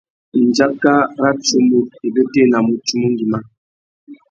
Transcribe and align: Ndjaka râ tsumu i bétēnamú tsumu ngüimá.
Ndjaka 0.45 0.93
râ 1.21 1.29
tsumu 1.43 1.79
i 2.05 2.07
bétēnamú 2.15 2.73
tsumu 2.85 3.07
ngüimá. 3.11 3.39